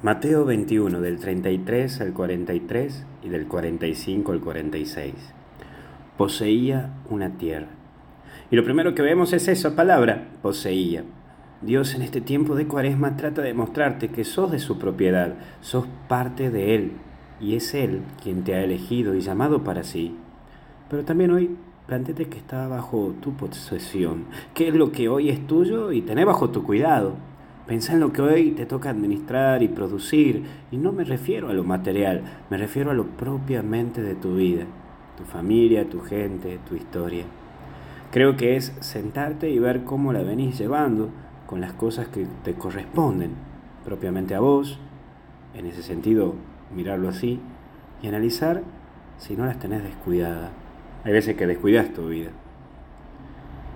Mateo 0.00 0.44
21, 0.44 1.00
del 1.00 1.18
33 1.18 2.02
al 2.02 2.12
43 2.12 3.04
y 3.24 3.30
del 3.30 3.48
45 3.48 4.30
al 4.30 4.40
46. 4.40 5.12
Poseía 6.16 6.94
una 7.10 7.30
tierra. 7.30 7.66
Y 8.48 8.54
lo 8.54 8.62
primero 8.62 8.94
que 8.94 9.02
vemos 9.02 9.32
es 9.32 9.48
esa 9.48 9.74
palabra, 9.74 10.28
poseía. 10.40 11.02
Dios 11.62 11.96
en 11.96 12.02
este 12.02 12.20
tiempo 12.20 12.54
de 12.54 12.68
cuaresma 12.68 13.16
trata 13.16 13.42
de 13.42 13.54
mostrarte 13.54 14.10
que 14.10 14.22
sos 14.22 14.52
de 14.52 14.60
su 14.60 14.78
propiedad, 14.78 15.34
sos 15.62 15.88
parte 16.06 16.52
de 16.52 16.76
Él, 16.76 16.92
y 17.40 17.56
es 17.56 17.74
Él 17.74 18.02
quien 18.22 18.44
te 18.44 18.54
ha 18.54 18.62
elegido 18.62 19.16
y 19.16 19.20
llamado 19.20 19.64
para 19.64 19.82
sí. 19.82 20.14
Pero 20.88 21.04
también 21.04 21.32
hoy 21.32 21.56
planteate 21.88 22.28
que 22.28 22.38
está 22.38 22.68
bajo 22.68 23.16
tu 23.20 23.32
posesión, 23.32 24.26
que 24.54 24.68
es 24.68 24.74
lo 24.74 24.92
que 24.92 25.08
hoy 25.08 25.28
es 25.28 25.44
tuyo 25.48 25.90
y 25.90 26.02
tenés 26.02 26.24
bajo 26.24 26.50
tu 26.50 26.62
cuidado. 26.62 27.16
Pensá 27.68 27.92
en 27.92 28.00
lo 28.00 28.14
que 28.14 28.22
hoy 28.22 28.52
te 28.52 28.64
toca 28.64 28.88
administrar 28.88 29.62
y 29.62 29.68
producir, 29.68 30.42
y 30.70 30.78
no 30.78 30.90
me 30.90 31.04
refiero 31.04 31.50
a 31.50 31.52
lo 31.52 31.64
material, 31.64 32.22
me 32.48 32.56
refiero 32.56 32.90
a 32.90 32.94
lo 32.94 33.04
propiamente 33.04 34.00
de 34.00 34.14
tu 34.14 34.36
vida, 34.36 34.64
tu 35.18 35.24
familia, 35.24 35.86
tu 35.86 36.00
gente, 36.00 36.58
tu 36.66 36.76
historia. 36.76 37.24
Creo 38.10 38.38
que 38.38 38.56
es 38.56 38.72
sentarte 38.80 39.50
y 39.50 39.58
ver 39.58 39.84
cómo 39.84 40.14
la 40.14 40.22
venís 40.22 40.58
llevando 40.58 41.10
con 41.46 41.60
las 41.60 41.74
cosas 41.74 42.08
que 42.08 42.26
te 42.42 42.54
corresponden 42.54 43.32
propiamente 43.84 44.34
a 44.34 44.40
vos, 44.40 44.78
en 45.54 45.66
ese 45.66 45.82
sentido 45.82 46.36
mirarlo 46.74 47.10
así, 47.10 47.38
y 48.00 48.08
analizar 48.08 48.62
si 49.18 49.36
no 49.36 49.44
las 49.44 49.58
tenés 49.58 49.82
descuidadas. 49.82 50.52
Hay 51.04 51.12
veces 51.12 51.36
que 51.36 51.46
descuidas 51.46 51.92
tu 51.92 52.08
vida, 52.08 52.30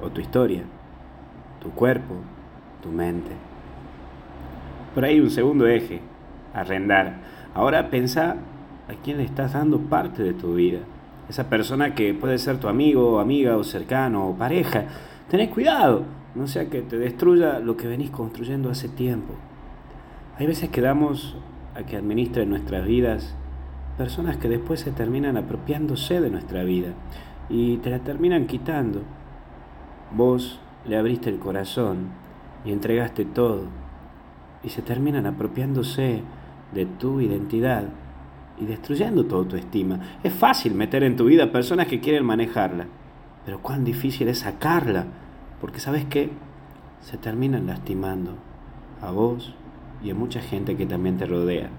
o 0.00 0.10
tu 0.10 0.20
historia, 0.20 0.62
tu 1.60 1.70
cuerpo, 1.70 2.14
tu 2.84 2.90
mente. 2.90 3.49
Por 4.94 5.04
ahí 5.04 5.20
un 5.20 5.30
segundo 5.30 5.68
eje, 5.68 6.00
arrendar. 6.52 7.20
Ahora 7.54 7.90
pensá 7.90 8.36
a 8.88 8.94
quién 9.04 9.18
le 9.18 9.24
estás 9.24 9.52
dando 9.52 9.78
parte 9.78 10.24
de 10.24 10.32
tu 10.32 10.54
vida. 10.54 10.80
Esa 11.28 11.48
persona 11.48 11.94
que 11.94 12.12
puede 12.12 12.38
ser 12.38 12.58
tu 12.58 12.66
amigo, 12.66 13.20
amiga, 13.20 13.56
o 13.56 13.62
cercano, 13.62 14.28
o 14.28 14.34
pareja. 14.34 14.86
Tenés 15.28 15.50
cuidado, 15.50 16.02
no 16.34 16.48
sea 16.48 16.68
que 16.68 16.82
te 16.82 16.98
destruya 16.98 17.60
lo 17.60 17.76
que 17.76 17.86
venís 17.86 18.10
construyendo 18.10 18.68
hace 18.68 18.88
tiempo. 18.88 19.34
Hay 20.38 20.48
veces 20.48 20.70
que 20.70 20.80
damos 20.80 21.36
a 21.76 21.84
que 21.84 21.96
administren 21.96 22.50
nuestras 22.50 22.84
vidas 22.84 23.36
personas 23.96 24.38
que 24.38 24.48
después 24.48 24.80
se 24.80 24.90
terminan 24.90 25.36
apropiándose 25.36 26.20
de 26.20 26.30
nuestra 26.30 26.64
vida 26.64 26.94
y 27.48 27.76
te 27.76 27.90
la 27.90 28.00
terminan 28.00 28.48
quitando. 28.48 29.02
Vos 30.10 30.58
le 30.84 30.96
abriste 30.96 31.30
el 31.30 31.38
corazón 31.38 32.08
y 32.64 32.72
entregaste 32.72 33.24
todo 33.24 33.66
y 34.62 34.68
se 34.68 34.82
terminan 34.82 35.26
apropiándose 35.26 36.22
de 36.72 36.86
tu 36.86 37.20
identidad 37.20 37.84
y 38.60 38.66
destruyendo 38.66 39.24
toda 39.24 39.48
tu 39.48 39.56
estima. 39.56 40.00
Es 40.22 40.32
fácil 40.32 40.74
meter 40.74 41.02
en 41.02 41.16
tu 41.16 41.24
vida 41.24 41.50
personas 41.50 41.86
que 41.86 42.00
quieren 42.00 42.24
manejarla, 42.24 42.86
pero 43.44 43.60
cuán 43.60 43.84
difícil 43.84 44.28
es 44.28 44.40
sacarla, 44.40 45.06
porque 45.60 45.80
sabes 45.80 46.04
que 46.04 46.30
se 47.00 47.16
terminan 47.16 47.66
lastimando 47.66 48.34
a 49.00 49.10
vos 49.10 49.54
y 50.02 50.10
a 50.10 50.14
mucha 50.14 50.40
gente 50.40 50.76
que 50.76 50.86
también 50.86 51.16
te 51.16 51.26
rodea. 51.26 51.70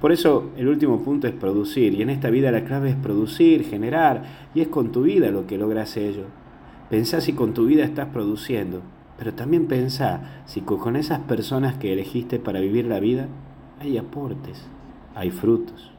Por 0.00 0.12
eso 0.12 0.50
el 0.56 0.68
último 0.68 1.00
punto 1.02 1.28
es 1.28 1.34
producir, 1.34 1.94
y 1.94 2.02
en 2.02 2.10
esta 2.10 2.30
vida 2.30 2.50
la 2.50 2.64
clave 2.64 2.90
es 2.90 2.96
producir, 2.96 3.64
generar, 3.64 4.24
y 4.54 4.62
es 4.62 4.68
con 4.68 4.90
tu 4.90 5.02
vida 5.02 5.30
lo 5.30 5.46
que 5.46 5.58
logras 5.58 5.96
ello. 5.96 6.24
Pensá 6.88 7.20
si 7.20 7.34
con 7.34 7.54
tu 7.54 7.66
vida 7.66 7.84
estás 7.84 8.08
produciendo, 8.08 8.82
pero 9.20 9.34
también 9.34 9.66
pensá 9.66 10.42
si 10.46 10.62
con 10.62 10.96
esas 10.96 11.18
personas 11.18 11.74
que 11.74 11.92
elegiste 11.92 12.38
para 12.38 12.58
vivir 12.58 12.86
la 12.86 13.00
vida 13.00 13.28
hay 13.78 13.98
aportes, 13.98 14.66
hay 15.14 15.30
frutos. 15.30 15.92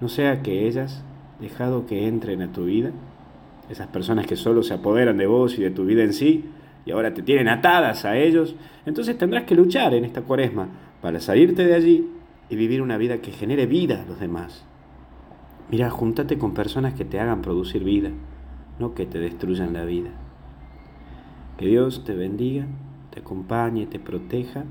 No 0.00 0.08
sea 0.08 0.40
que 0.40 0.66
ellas, 0.66 1.04
dejado 1.38 1.84
que 1.84 2.08
entren 2.08 2.40
a 2.40 2.52
tu 2.52 2.64
vida, 2.64 2.92
esas 3.68 3.88
personas 3.88 4.26
que 4.26 4.36
solo 4.36 4.62
se 4.62 4.72
apoderan 4.72 5.18
de 5.18 5.26
vos 5.26 5.58
y 5.58 5.62
de 5.62 5.70
tu 5.70 5.84
vida 5.84 6.02
en 6.02 6.14
sí, 6.14 6.46
y 6.86 6.92
ahora 6.92 7.12
te 7.12 7.20
tienen 7.20 7.48
atadas 7.48 8.06
a 8.06 8.16
ellos, 8.16 8.56
entonces 8.86 9.18
tendrás 9.18 9.44
que 9.44 9.54
luchar 9.54 9.92
en 9.92 10.06
esta 10.06 10.22
cuaresma 10.22 10.68
para 11.02 11.20
salirte 11.20 11.62
de 11.62 11.74
allí 11.74 12.08
y 12.48 12.56
vivir 12.56 12.80
una 12.80 12.96
vida 12.96 13.18
que 13.18 13.32
genere 13.32 13.66
vida 13.66 14.02
a 14.02 14.06
los 14.06 14.18
demás. 14.18 14.64
Mira, 15.70 15.90
júntate 15.90 16.38
con 16.38 16.54
personas 16.54 16.94
que 16.94 17.04
te 17.04 17.20
hagan 17.20 17.42
producir 17.42 17.84
vida, 17.84 18.12
no 18.78 18.94
que 18.94 19.04
te 19.04 19.18
destruyan 19.18 19.74
la 19.74 19.84
vida. 19.84 20.08
Que 21.58 21.66
Dios 21.66 22.04
te 22.04 22.14
bendiga, 22.14 22.66
te 23.10 23.20
acompañe, 23.20 23.86
te 23.86 23.98
proteja, 23.98 24.64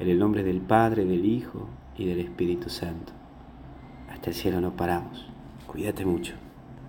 en 0.00 0.08
el 0.08 0.18
nombre 0.18 0.42
del 0.42 0.60
Padre, 0.60 1.04
del 1.04 1.24
Hijo 1.24 1.68
y 1.96 2.06
del 2.06 2.18
Espíritu 2.18 2.68
Santo. 2.68 3.12
Hasta 4.08 4.30
el 4.30 4.34
cielo 4.34 4.60
no 4.60 4.74
paramos. 4.74 5.30
Cuídate 5.66 6.04
mucho. 6.04 6.34